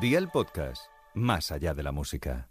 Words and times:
Día 0.00 0.18
el 0.18 0.28
podcast, 0.28 0.84
más 1.14 1.50
allá 1.50 1.74
de 1.74 1.82
la 1.82 1.90
música. 1.90 2.48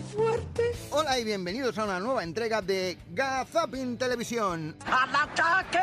Fuerte. 0.00 0.62
Hola 0.90 1.18
y 1.18 1.24
bienvenidos 1.24 1.78
a 1.78 1.84
una 1.84 2.00
nueva 2.00 2.24
entrega 2.24 2.62
de 2.62 2.98
Gazapin 3.10 3.96
Televisión. 3.96 4.76
¡Al 4.86 5.14
ataque! 5.14 5.78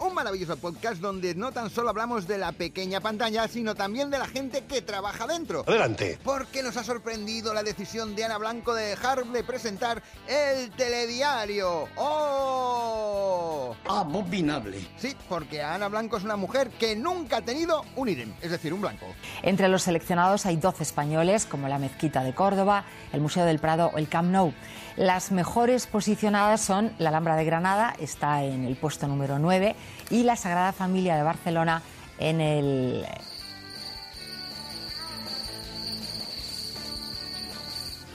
Un 0.00 0.14
maravilloso 0.14 0.56
podcast 0.56 1.00
donde 1.00 1.34
no 1.34 1.50
tan 1.50 1.70
solo 1.70 1.90
hablamos 1.90 2.28
de 2.28 2.38
la 2.38 2.52
pequeña 2.52 3.00
pantalla, 3.00 3.48
sino 3.48 3.74
también 3.74 4.10
de 4.10 4.18
la 4.18 4.26
gente 4.26 4.64
que 4.64 4.82
trabaja 4.82 5.26
dentro. 5.26 5.64
Adelante. 5.66 6.18
Porque 6.22 6.62
nos 6.62 6.76
ha 6.76 6.84
sorprendido 6.84 7.54
la 7.54 7.62
decisión 7.62 8.14
de 8.14 8.24
Ana 8.24 8.38
Blanco 8.38 8.74
de 8.74 8.86
dejar 8.86 9.24
de 9.24 9.42
presentar 9.42 10.02
el 10.28 10.70
telediario. 10.72 11.88
¡Oh! 11.96 13.74
Abominable. 13.88 14.86
Sí, 14.98 15.16
porque 15.28 15.62
Ana 15.62 15.88
Blanco 15.88 16.16
es 16.16 16.24
una 16.24 16.36
mujer 16.36 16.70
que 16.70 16.96
nunca 16.96 17.38
ha 17.38 17.42
tenido 17.42 17.84
un 17.96 18.08
idem, 18.08 18.32
es 18.40 18.50
decir, 18.50 18.72
un 18.72 18.80
blanco. 18.80 19.06
Entre 19.42 19.68
los 19.68 19.82
seleccionados 19.82 20.46
hay 20.46 20.56
12 20.56 20.82
españoles, 20.82 21.46
como 21.46 21.68
la 21.68 21.78
Mezquita 21.78 22.22
de 22.22 22.34
Córdoba, 22.34 22.84
el 23.12 23.20
Museo 23.20 23.44
del 23.44 23.53
Prado 23.58 23.90
o 23.94 23.98
el 23.98 24.08
Camp 24.08 24.30
Nou. 24.30 24.52
Las 24.96 25.32
mejores 25.32 25.86
posicionadas 25.86 26.60
son 26.60 26.92
la 26.98 27.08
Alhambra 27.08 27.36
de 27.36 27.44
Granada, 27.44 27.94
está 27.98 28.44
en 28.44 28.64
el 28.64 28.76
puesto 28.76 29.08
número 29.08 29.38
9, 29.38 29.74
y 30.10 30.22
la 30.22 30.36
Sagrada 30.36 30.72
Familia 30.72 31.16
de 31.16 31.22
Barcelona 31.22 31.82
en 32.18 32.40
el 32.40 33.06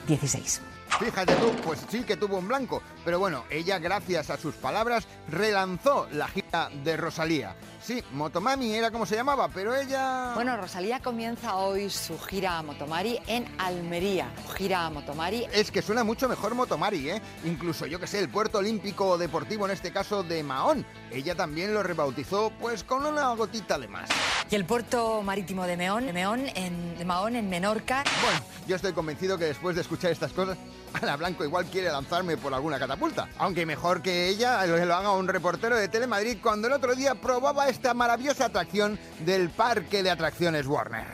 ...16. 0.08 0.60
Fíjate 0.98 1.34
tú, 1.36 1.52
pues 1.62 1.80
sí 1.88 2.02
que 2.02 2.16
tuvo 2.16 2.38
un 2.38 2.48
blanco, 2.48 2.82
pero 3.04 3.18
bueno, 3.18 3.44
ella 3.50 3.78
gracias 3.78 4.30
a 4.30 4.36
sus 4.36 4.54
palabras 4.54 5.06
relanzó 5.28 6.08
la 6.12 6.28
gira 6.28 6.70
de 6.84 6.96
Rosalía. 6.96 7.56
Sí, 7.82 8.04
Motomami 8.12 8.74
era 8.74 8.90
como 8.90 9.06
se 9.06 9.16
llamaba, 9.16 9.48
pero 9.48 9.74
ella... 9.74 10.32
Bueno, 10.34 10.56
Rosalía 10.56 11.00
comienza 11.00 11.56
hoy 11.56 11.88
su 11.88 12.18
gira 12.18 12.58
a 12.58 12.62
Motomari 12.62 13.18
en 13.26 13.46
Almería. 13.58 14.30
Gira 14.56 14.84
a 14.84 14.90
Motomari. 14.90 15.46
Es 15.52 15.70
que 15.70 15.80
suena 15.80 16.04
mucho 16.04 16.28
mejor 16.28 16.54
Motomari, 16.54 17.08
¿eh? 17.08 17.22
Incluso, 17.44 17.86
yo 17.86 17.98
que 17.98 18.06
sé, 18.06 18.18
el 18.18 18.28
puerto 18.28 18.58
olímpico 18.58 19.16
deportivo, 19.16 19.64
en 19.64 19.72
este 19.72 19.92
caso 19.92 20.22
de 20.22 20.42
Mahón. 20.42 20.84
Ella 21.10 21.34
también 21.34 21.72
lo 21.72 21.82
rebautizó, 21.82 22.52
pues 22.60 22.84
con 22.84 23.06
una 23.06 23.32
gotita 23.34 23.78
de 23.78 23.88
más. 23.88 24.10
Y 24.50 24.56
el 24.56 24.66
puerto 24.66 25.22
marítimo 25.22 25.66
de 25.66 25.76
Meón, 25.76 26.06
de 26.06 26.12
Meón 26.12 26.46
en, 26.54 26.98
de 26.98 27.04
Mahón, 27.04 27.34
en 27.36 27.48
Menorca. 27.48 28.04
Bueno, 28.22 28.40
yo 28.66 28.76
estoy 28.76 28.92
convencido 28.92 29.38
que 29.38 29.46
después 29.46 29.74
de 29.74 29.82
escuchar 29.82 30.10
estas 30.10 30.32
cosas, 30.32 30.58
Ana 31.00 31.16
Blanco 31.16 31.44
igual 31.44 31.66
quiere 31.66 31.90
lanzarme 31.90 32.36
por 32.36 32.52
alguna 32.52 32.78
catapulta. 32.90 33.28
Aunque 33.38 33.64
mejor 33.66 34.02
que 34.02 34.28
ella 34.28 34.66
lo 34.66 34.84
lo 34.84 34.94
haga 34.94 35.12
un 35.12 35.28
reportero 35.28 35.76
de 35.76 35.86
Telemadrid 35.88 36.38
cuando 36.42 36.66
el 36.66 36.72
otro 36.72 36.96
día 36.96 37.14
probaba 37.14 37.68
esta 37.68 37.94
maravillosa 37.94 38.46
atracción 38.46 38.98
del 39.20 39.50
parque 39.50 40.02
de 40.02 40.10
atracciones 40.10 40.66
Warner. 40.66 41.06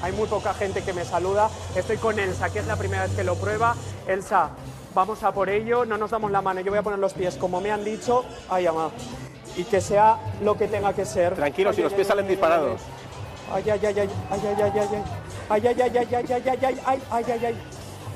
Hay 0.00 0.12
muy 0.12 0.26
poca 0.26 0.54
gente 0.54 0.82
que 0.82 0.94
me 0.94 1.04
saluda. 1.04 1.50
Estoy 1.74 1.98
con 1.98 2.18
Elsa, 2.18 2.48
que 2.50 2.60
es 2.60 2.66
la 2.66 2.76
primera 2.76 3.02
vez 3.02 3.12
que 3.14 3.24
lo 3.24 3.34
prueba. 3.34 3.74
Elsa, 4.06 4.50
vamos 4.94 5.22
a 5.22 5.32
por 5.32 5.50
ello, 5.50 5.84
no 5.84 5.98
nos 5.98 6.12
damos 6.12 6.30
la 6.30 6.40
mano. 6.40 6.60
Yo 6.60 6.70
voy 6.70 6.78
a 6.78 6.82
poner 6.82 6.98
los 6.98 7.12
pies 7.12 7.34
como 7.34 7.60
me 7.60 7.72
han 7.72 7.84
dicho. 7.84 8.24
Ay, 8.48 8.66
ama. 8.66 8.90
Y 9.56 9.64
que 9.64 9.82
sea 9.82 10.18
lo 10.40 10.56
que 10.56 10.68
tenga 10.68 10.94
que 10.94 11.04
ser. 11.04 11.34
Tranquilo, 11.34 11.70
Ay, 11.70 11.76
si 11.76 11.80
ay, 11.82 11.84
los 11.84 11.92
ay, 11.92 11.96
pies 11.96 12.06
ay, 12.06 12.08
salen 12.08 12.24
ay, 12.24 12.30
disparados. 12.30 12.80
Ay, 13.52 13.64
ay, 13.68 13.80
ay, 13.82 13.98
ay, 13.98 13.98
ay, 13.98 14.10
ay, 14.30 14.62
ay, 14.62 14.72
ay, 14.72 14.88
ay. 14.92 15.04
Ay, 15.50 15.66
ay, 15.66 15.80
ay, 15.82 15.98
ay, 15.98 15.98
ay, 15.98 16.14
ay, 16.14 16.32
ay, 16.32 16.42
ay, 16.46 16.58
ay, 16.62 16.68
ay, 16.70 16.76
ay, 16.78 16.78
ay. 16.78 16.88
Ay, 17.10 17.24
ay, 17.24 17.32
ay, 17.32 17.32
ay, 17.32 17.32
ay, 17.32 17.32
ay, 17.32 17.44
ay. 17.44 17.56
Ay, 17.56 17.77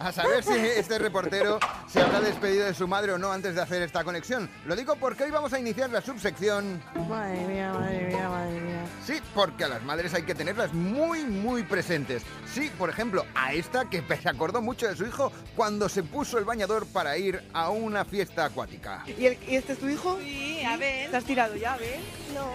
A 0.00 0.12
saber 0.12 0.44
si 0.44 0.52
este 0.52 0.96
reportero 0.98 1.58
se 1.88 2.00
habrá 2.00 2.20
despedido 2.20 2.66
de 2.66 2.74
su 2.74 2.86
madre 2.86 3.12
o 3.12 3.18
no 3.18 3.32
antes 3.32 3.54
de 3.56 3.60
hacer 3.60 3.82
esta 3.82 4.04
conexión. 4.04 4.48
Lo 4.64 4.76
digo 4.76 4.94
porque 4.96 5.24
hoy 5.24 5.30
vamos 5.32 5.52
a 5.52 5.58
iniciar 5.58 5.90
la 5.90 6.00
subsección. 6.00 6.80
Madre 7.08 7.40
mía, 7.46 7.72
madre 7.72 8.06
mía, 8.06 8.28
madre 8.28 8.60
mía. 8.60 8.84
Sí, 9.04 9.20
porque 9.34 9.64
a 9.64 9.68
las 9.68 9.82
madres 9.82 10.14
hay 10.14 10.22
que 10.22 10.36
tenerlas 10.36 10.72
muy, 10.72 11.24
muy 11.24 11.64
presentes. 11.64 12.22
Sí, 12.52 12.70
por 12.78 12.90
ejemplo, 12.90 13.24
a 13.34 13.52
esta 13.54 13.86
que 13.90 14.02
se 14.22 14.28
acordó 14.28 14.62
mucho 14.62 14.86
de 14.86 14.94
su 14.94 15.04
hijo 15.04 15.32
cuando 15.56 15.88
se 15.88 16.04
puso 16.04 16.38
el 16.38 16.44
bañador 16.44 16.86
para 16.86 17.16
ir 17.18 17.42
a 17.52 17.70
una 17.70 18.04
fiesta 18.04 18.44
acuática. 18.44 19.02
¿Y, 19.06 19.26
el- 19.26 19.38
y 19.48 19.56
este 19.56 19.72
es 19.72 19.78
tu 19.80 19.88
hijo? 19.88 20.16
Sí, 20.20 20.62
a 20.64 20.76
ver. 20.76 21.10
¿Te 21.10 21.16
has 21.16 21.24
tirado 21.24 21.56
ya, 21.56 21.74
a 21.74 21.76
ver? 21.78 21.98
No, 22.34 22.46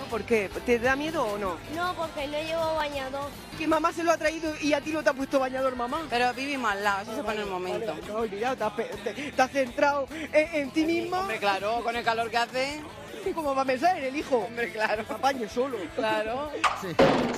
No, 0.00 0.06
¿Por 0.06 0.22
qué? 0.24 0.48
¿Te 0.66 0.78
da 0.78 0.96
miedo 0.96 1.24
o 1.24 1.38
no? 1.38 1.56
no, 1.74 1.94
porque 1.94 2.26
no 2.26 2.38
llevo 2.38 2.74
bañador. 2.76 3.28
Que 3.58 3.66
mamá 3.66 3.92
se 3.92 4.02
lo 4.02 4.10
ha 4.12 4.16
traído 4.16 4.52
y 4.60 4.72
a 4.72 4.80
ti 4.80 4.90
no 4.92 5.02
te 5.02 5.10
ha 5.10 5.12
puesto 5.12 5.38
bañador, 5.38 5.76
mamá. 5.76 6.02
Pero 6.10 6.32
vivimos 6.34 6.70
al 6.72 6.82
lado, 6.82 7.02
eso 7.02 7.16
se 7.16 7.22
pone 7.22 7.40
el 7.40 7.46
momento. 7.46 7.92
Vale, 7.92 8.06
no, 8.08 8.14
olvidado, 8.16 8.56
te 8.56 8.64
has, 8.64 8.72
pe- 8.72 8.90
te- 9.04 9.32
te 9.32 9.42
has 9.42 9.50
centrado 9.50 10.08
en, 10.32 10.54
en 10.62 10.70
ti 10.70 10.84
misma. 10.84 11.20
Hombre, 11.20 11.38
claro, 11.38 11.82
con 11.84 11.94
el 11.94 12.04
calor 12.04 12.30
que 12.30 12.36
hace. 12.38 12.80
¿Y 13.26 13.32
cómo 13.32 13.54
va 13.54 13.62
a 13.62 13.64
pensar 13.66 13.98
en 13.98 14.04
el 14.04 14.16
hijo? 14.16 14.38
Hombre, 14.38 14.72
claro. 14.72 15.04
Apañe 15.10 15.46
solo. 15.46 15.76
Claro. 15.94 16.50
Sí, 16.80 16.88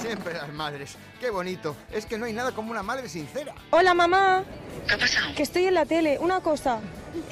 siempre 0.00 0.32
las 0.34 0.52
madres. 0.52 0.94
Qué 1.18 1.28
bonito. 1.30 1.74
Es 1.90 2.06
que 2.06 2.16
no 2.16 2.24
hay 2.26 2.32
nada 2.32 2.52
como 2.52 2.70
una 2.70 2.84
madre 2.84 3.08
sincera. 3.08 3.52
Hola, 3.70 3.92
mamá. 3.92 4.44
¿Qué 4.86 4.94
ha 4.94 4.98
pasado? 4.98 5.34
Que 5.34 5.42
estoy 5.42 5.66
en 5.66 5.74
la 5.74 5.84
tele. 5.84 6.18
Una 6.20 6.40
cosa. 6.40 6.78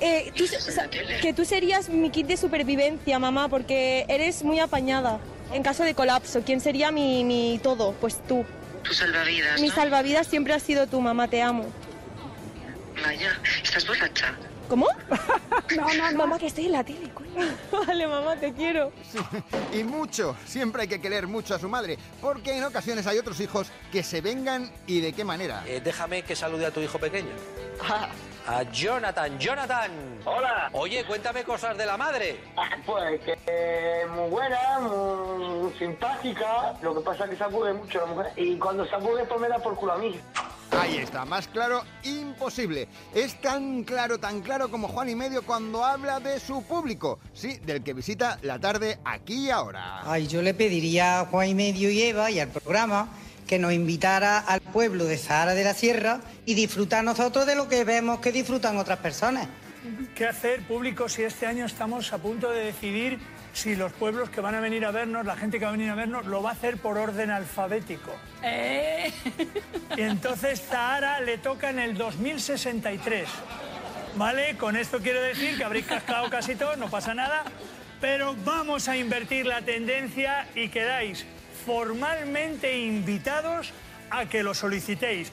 Eh, 0.01 0.33
tú, 0.37 0.47
sa- 0.47 0.89
que 0.89 1.33
tú 1.35 1.45
serías 1.45 1.89
mi 1.89 2.11
kit 2.11 2.27
de 2.27 2.37
supervivencia, 2.37 3.19
mamá, 3.19 3.49
porque 3.49 4.05
eres 4.09 4.43
muy 4.43 4.59
apañada. 4.61 5.19
En 5.53 5.63
caso 5.63 5.83
de 5.85 5.95
colapso, 5.95 6.43
¿quién 6.45 6.61
sería 6.61 6.91
mi, 6.91 7.25
mi 7.25 7.59
todo? 7.63 7.93
Pues 8.01 8.19
tú. 8.27 8.45
Tu 8.85 8.93
salvavidas, 8.95 9.61
Mi 9.61 9.69
¿no? 9.69 9.75
salvavidas 9.75 10.27
siempre 10.27 10.53
ha 10.55 10.61
sido 10.61 10.87
tú, 10.87 11.01
mamá, 11.01 11.29
te 11.29 11.43
amo. 11.43 11.67
Vaya, 13.03 13.39
¿estás 13.63 13.87
borracha? 13.87 14.35
¿Cómo? 14.69 14.87
No, 15.77 15.87
no, 15.95 16.19
Mamá, 16.19 16.37
que 16.37 16.49
estoy 16.49 16.67
en 16.67 16.73
la 16.73 16.83
tele, 16.83 17.11
coño. 17.15 17.47
Vale, 17.87 18.07
mamá, 18.09 18.35
te 18.37 18.53
quiero. 18.53 18.91
Y 19.73 19.85
mucho. 19.85 20.37
Siempre 20.45 20.83
hay 20.83 20.89
que 20.89 21.01
querer 21.01 21.29
mucho 21.29 21.55
a 21.55 21.61
su 21.61 21.69
madre. 21.69 21.97
Porque 22.21 22.57
en 22.57 22.65
ocasiones 22.65 23.07
hay 23.07 23.19
otros 23.19 23.39
hijos 23.39 23.69
que 23.93 24.03
se 24.03 24.21
vengan 24.21 24.73
y 24.89 25.01
de 25.01 25.13
qué 25.13 25.23
manera. 25.25 25.63
Eh, 25.69 25.81
déjame 25.83 26.23
que 26.23 26.35
salude 26.35 26.67
a 26.67 26.73
tu 26.73 26.81
hijo 26.81 26.99
pequeño. 26.99 27.31
A 28.47 28.63
Jonathan, 28.65 29.39
Jonathan. 29.39 29.91
Hola. 30.25 30.71
Oye, 30.73 31.05
cuéntame 31.05 31.45
cosas 31.45 31.77
de 31.77 31.87
la 31.87 31.97
madre. 31.97 32.41
Pues 32.87 33.21
que 33.21 34.07
muy 34.15 34.31
buena, 34.31 34.81
muy 34.81 35.73
simpática. 35.75 36.75
Lo 36.83 36.95
que 36.95 37.01
pasa 37.03 37.25
es 37.25 37.31
que 37.31 37.37
se 37.37 37.45
aburre 37.45 37.75
mucho 37.75 38.01
la 38.01 38.07
mujer. 38.07 38.33
Y 38.37 38.57
cuando 38.57 38.85
se 38.87 38.95
aburre, 38.95 39.25
pues 39.27 39.41
me 39.41 39.49
da 39.49 39.59
por 39.59 39.77
culo 39.77 39.93
a 39.93 39.99
mí. 39.99 40.19
Ahí 40.73 40.97
está, 40.99 41.25
más 41.25 41.47
claro, 41.47 41.83
imposible. 42.03 42.89
Es 43.15 43.41
tan 43.41 43.85
claro, 43.85 44.19
tan 44.19 44.41
claro 44.41 44.71
como 44.71 44.89
Juan 44.89 45.09
y 45.09 45.15
Medio 45.15 45.43
cuando 45.43 45.85
habla 45.85 46.21
de 46.21 46.41
su 46.41 46.63
público. 46.65 47.19
Sí, 47.33 47.59
del 47.59 47.83
que 47.83 47.93
visita 47.93 48.39
la 48.43 48.59
tarde 48.59 48.99
aquí 49.05 49.47
y 49.47 49.51
ahora. 49.51 50.01
Ay, 50.05 50.27
yo 50.27 50.43
le 50.43 50.55
pediría 50.55 51.21
a 51.21 51.27
Juan 51.27 51.49
y 51.49 51.55
Medio 51.55 51.91
y 51.91 52.03
Eva 52.03 52.31
y 52.31 52.41
al 52.41 52.49
programa 52.49 53.09
que 53.51 53.59
nos 53.59 53.73
invitara 53.73 54.39
al 54.39 54.61
pueblo 54.61 55.07
de 55.07 55.19
Sahara 55.19 55.55
de 55.55 55.65
la 55.65 55.75
Sierra 55.75 56.21
y 56.47 56.55
disfrutar 56.55 57.03
nosotros 57.03 57.47
de 57.47 57.57
lo 57.57 57.69
que 57.69 57.83
vemos 57.83 58.21
que 58.21 58.31
disfrutan 58.31 58.77
otras 58.77 59.01
personas. 59.01 59.49
¿Qué 60.15 60.25
hacer 60.25 60.63
público 60.69 61.09
si 61.09 61.25
este 61.25 61.47
año 61.47 61.67
estamos 61.67 62.13
a 62.13 62.19
punto 62.19 62.53
de 62.53 62.67
decidir 62.67 63.19
si 63.53 63.75
los 63.75 63.93
pueblos 63.93 64.31
que 64.31 64.41
van 64.41 64.55
a 64.55 64.61
venir 64.61 64.85
a 64.85 64.93
vernos, 64.93 65.27
la 65.27 65.35
gente 65.35 65.59
que 65.59 65.65
va 65.65 65.71
a 65.71 65.73
venir 65.73 65.91
a 65.91 65.97
vernos, 65.97 66.27
lo 66.27 66.45
va 66.45 66.51
a 66.51 66.53
hacer 66.53 66.77
por 66.77 66.97
orden 66.97 67.33
alfabético? 67.33 68.13
Y 69.97 70.01
entonces 70.01 70.63
Zahara 70.63 71.21
le 71.21 71.39
toca 71.39 71.71
en 71.71 71.81
el 71.81 71.99
2063. 71.99 73.29
¿Vale? 74.15 74.57
Con 74.59 74.77
esto 74.77 75.01
quiero 75.01 75.21
decir 75.23 75.59
que 75.59 75.65
habréis 75.65 75.87
cascado 75.87 76.31
casi 76.31 76.55
todo, 76.55 76.77
no 76.77 76.89
pasa 76.89 77.15
nada. 77.15 77.43
Pero 78.01 78.37
vamos 78.45 78.87
a 78.87 78.97
invertir 78.97 79.45
la 79.45 79.61
tendencia 79.61 80.47
y 80.55 80.69
quedáis 80.69 81.27
formalmente 81.65 82.79
invitados 82.79 83.73
a 84.11 84.27
que 84.27 84.43
lo 84.43 84.55
solicitéis. 84.55 85.31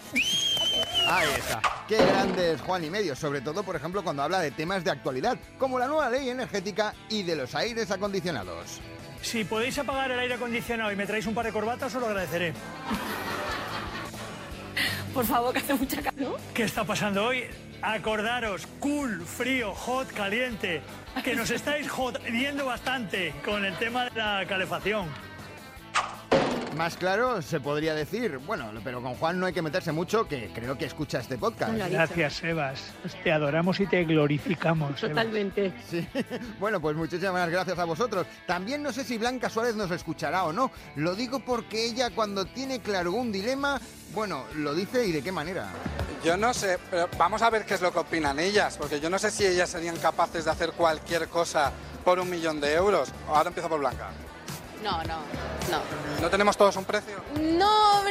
Ahí 1.07 1.27
está. 1.37 1.61
Qué 1.87 1.97
grande 1.97 2.53
es 2.53 2.61
Juan 2.61 2.83
y 2.83 2.89
Medio, 2.89 3.15
sobre 3.15 3.41
todo, 3.41 3.63
por 3.63 3.75
ejemplo, 3.75 4.03
cuando 4.03 4.23
habla 4.23 4.39
de 4.39 4.51
temas 4.51 4.83
de 4.83 4.91
actualidad, 4.91 5.37
como 5.57 5.79
la 5.79 5.87
nueva 5.87 6.09
ley 6.09 6.29
energética 6.29 6.93
y 7.09 7.23
de 7.23 7.35
los 7.35 7.55
aires 7.55 7.89
acondicionados. 7.91 8.81
Si 9.21 9.43
podéis 9.43 9.77
apagar 9.79 10.11
el 10.11 10.19
aire 10.19 10.35
acondicionado 10.35 10.91
y 10.91 10.95
me 10.95 11.05
traéis 11.05 11.25
un 11.25 11.33
par 11.33 11.45
de 11.45 11.51
corbatas, 11.51 11.93
os 11.95 12.01
lo 12.01 12.07
agradeceré. 12.07 12.53
Por 15.13 15.25
favor, 15.25 15.53
que 15.53 15.59
hace 15.59 15.73
mucha 15.73 16.01
calor. 16.01 16.39
¿Qué 16.53 16.63
está 16.63 16.83
pasando 16.83 17.25
hoy? 17.25 17.45
Acordaros, 17.81 18.67
cool, 18.79 19.25
frío, 19.25 19.73
hot, 19.73 20.11
caliente, 20.11 20.81
que 21.23 21.35
nos 21.35 21.49
estáis 21.49 21.89
jodiendo 21.89 22.65
bastante 22.65 23.33
con 23.43 23.65
el 23.65 23.75
tema 23.77 24.05
de 24.05 24.11
la 24.15 24.45
calefacción. 24.47 25.07
Más 26.77 26.95
claro 26.95 27.41
se 27.41 27.59
podría 27.59 27.95
decir, 27.95 28.37
bueno, 28.37 28.69
pero 28.83 29.01
con 29.01 29.15
Juan 29.15 29.39
no 29.39 29.47
hay 29.47 29.53
que 29.53 29.63
meterse 29.63 29.91
mucho, 29.91 30.27
que 30.27 30.51
creo 30.53 30.77
que 30.77 30.85
escucha 30.85 31.19
este 31.19 31.35
podcast. 31.37 31.73
Gracias, 31.73 32.33
Sebas. 32.33 32.93
Te 33.23 33.31
adoramos 33.31 33.79
y 33.79 33.87
te 33.87 34.03
glorificamos. 34.03 35.01
Totalmente. 35.01 35.73
Sí. 35.89 36.07
Bueno, 36.59 36.79
pues 36.79 36.95
muchísimas 36.95 37.49
gracias 37.49 37.79
a 37.79 37.85
vosotros. 37.85 38.27
También 38.45 38.83
no 38.83 38.91
sé 38.91 39.03
si 39.03 39.17
Blanca 39.17 39.49
Suárez 39.49 39.75
nos 39.75 39.89
escuchará 39.91 40.43
o 40.45 40.53
no. 40.53 40.71
Lo 40.95 41.15
digo 41.15 41.39
porque 41.39 41.85
ella 41.85 42.09
cuando 42.11 42.45
tiene 42.45 42.79
claro 42.79 43.11
un 43.13 43.31
dilema, 43.31 43.79
bueno, 44.13 44.43
lo 44.55 44.73
dice 44.73 45.05
y 45.05 45.11
de 45.11 45.21
qué 45.21 45.31
manera. 45.31 45.69
Yo 46.23 46.37
no 46.37 46.53
sé, 46.53 46.77
pero 46.89 47.09
vamos 47.17 47.41
a 47.41 47.49
ver 47.49 47.65
qué 47.65 47.75
es 47.75 47.81
lo 47.81 47.91
que 47.91 47.99
opinan 47.99 48.39
ellas, 48.39 48.77
porque 48.77 48.99
yo 48.99 49.09
no 49.09 49.17
sé 49.17 49.31
si 49.31 49.45
ellas 49.45 49.69
serían 49.69 49.97
capaces 49.97 50.45
de 50.45 50.51
hacer 50.51 50.71
cualquier 50.71 51.27
cosa 51.27 51.71
por 52.03 52.19
un 52.19 52.29
millón 52.29 52.59
de 52.59 52.73
euros. 52.73 53.11
Ahora 53.27 53.49
empiezo 53.49 53.69
por 53.69 53.79
Blanca. 53.79 54.09
No, 54.83 55.03
no, 55.03 55.17
no. 55.71 55.81
¿No 56.21 56.29
tenemos 56.29 56.55
todos 56.57 56.75
un 56.75 56.85
precio? 56.85 57.15
No, 57.39 58.03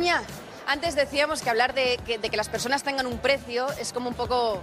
ña. 0.00 0.22
Antes 0.66 0.94
decíamos 0.94 1.42
que 1.42 1.50
hablar 1.50 1.74
de 1.74 1.98
que, 2.06 2.18
de 2.18 2.30
que 2.30 2.36
las 2.36 2.48
personas 2.48 2.82
tengan 2.82 3.06
un 3.06 3.18
precio 3.18 3.68
es 3.78 3.92
como 3.92 4.08
un 4.08 4.14
poco 4.14 4.60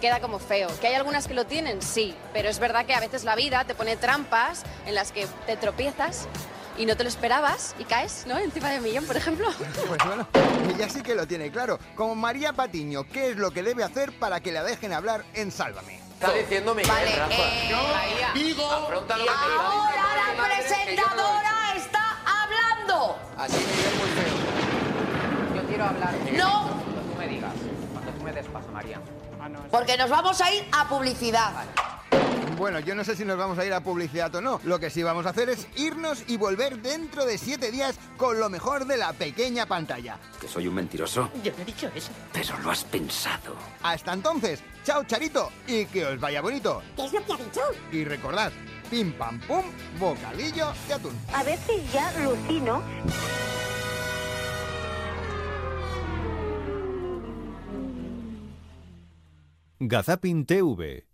queda 0.00 0.20
como 0.20 0.38
feo. 0.38 0.68
¿Que 0.80 0.88
hay 0.88 0.94
algunas 0.94 1.26
que 1.26 1.34
lo 1.34 1.46
tienen? 1.46 1.80
Sí, 1.80 2.14
pero 2.32 2.48
es 2.48 2.58
verdad 2.58 2.84
que 2.84 2.94
a 2.94 3.00
veces 3.00 3.24
la 3.24 3.36
vida 3.36 3.64
te 3.64 3.74
pone 3.74 3.96
trampas 3.96 4.62
en 4.86 4.94
las 4.94 5.12
que 5.12 5.26
te 5.46 5.56
tropiezas 5.56 6.28
y 6.76 6.86
no 6.86 6.96
te 6.96 7.04
lo 7.04 7.08
esperabas 7.08 7.74
y 7.78 7.84
caes, 7.84 8.24
¿no? 8.26 8.38
Encima 8.38 8.70
de 8.70 8.80
millón, 8.80 9.06
por 9.06 9.16
ejemplo. 9.16 9.48
Pues 9.86 10.04
bueno, 10.04 10.26
ella 10.74 10.88
sí 10.88 11.02
que 11.02 11.14
lo 11.14 11.26
tiene 11.26 11.50
claro. 11.50 11.78
Como 11.94 12.14
María 12.14 12.52
Patiño, 12.52 13.04
¿qué 13.04 13.30
es 13.30 13.36
lo 13.36 13.50
que 13.50 13.62
debe 13.62 13.84
hacer 13.84 14.12
para 14.18 14.40
que 14.40 14.50
la 14.50 14.62
dejen 14.62 14.92
hablar 14.92 15.24
en 15.34 15.50
Sálvame? 15.50 16.00
Está 16.14 16.32
diciendo 16.32 16.74
Miguel, 16.74 16.90
Vale, 16.90 17.16
Rafa. 17.16 17.32
eh, 17.34 17.76
María, 17.92 18.30
digo- 18.34 18.70
afronta 18.70 19.16
lo 19.18 19.24
que 19.24 19.30
te 19.30 19.36
está 19.36 19.44
Ahora 19.44 20.14
la 20.16 20.26
yo 20.26 20.36
no 20.36 20.44
presentadora 20.44 21.74
está 21.76 22.16
hablando. 22.42 23.18
Así 23.36 23.56
Miguel 23.56 23.94
muy 23.98 24.10
feo. 24.10 25.62
Yo 25.62 25.68
quiero 25.68 25.84
hablar. 25.84 26.14
No. 26.32 26.68
Cuando 26.68 27.00
tú 27.02 27.14
me 27.18 27.26
digas. 27.28 27.52
Cuando 27.92 28.10
tú 28.12 28.22
me 28.24 28.32
des 28.32 28.46
paso, 28.46 28.68
María. 28.72 29.00
Porque 29.70 29.96
nos 29.98 30.08
vamos 30.08 30.40
a 30.40 30.50
ir 30.52 30.66
a 30.72 30.88
publicidad. 30.88 31.52
Bueno, 32.56 32.78
yo 32.78 32.94
no 32.94 33.02
sé 33.02 33.16
si 33.16 33.24
nos 33.24 33.36
vamos 33.36 33.58
a 33.58 33.66
ir 33.66 33.72
a 33.72 33.80
publicidad 33.80 34.32
o 34.36 34.40
no. 34.40 34.60
Lo 34.64 34.78
que 34.78 34.88
sí 34.88 35.02
vamos 35.02 35.26
a 35.26 35.30
hacer 35.30 35.48
es 35.48 35.66
irnos 35.76 36.22
y 36.28 36.36
volver 36.36 36.80
dentro 36.80 37.24
de 37.24 37.36
siete 37.36 37.72
días 37.72 37.98
con 38.16 38.38
lo 38.38 38.48
mejor 38.48 38.86
de 38.86 38.96
la 38.96 39.12
pequeña 39.12 39.66
pantalla. 39.66 40.18
¿Que 40.40 40.46
soy 40.46 40.68
un 40.68 40.74
mentiroso? 40.74 41.30
Yo 41.42 41.52
no 41.56 41.62
he 41.62 41.64
dicho 41.64 41.90
eso. 41.94 42.12
Pero 42.32 42.56
lo 42.60 42.70
has 42.70 42.84
pensado. 42.84 43.56
Hasta 43.82 44.12
entonces, 44.12 44.62
chao 44.84 45.02
Charito 45.04 45.50
y 45.66 45.86
que 45.86 46.06
os 46.06 46.20
vaya 46.20 46.40
bonito. 46.40 46.82
¿Qué 46.96 47.06
es 47.06 47.12
lo 47.12 47.24
que 47.24 47.32
ha 47.32 47.36
dicho? 47.36 47.60
Y 47.90 48.04
recordad, 48.04 48.52
pim 48.88 49.12
pam 49.12 49.40
pum, 49.40 49.64
bocadillo 49.98 50.72
de 50.86 50.94
atún. 50.94 51.18
A 51.32 51.42
veces 51.42 51.92
ya 51.92 52.08
alucino. 52.10 52.82
Gazapin 59.80 60.46
TV 60.46 61.13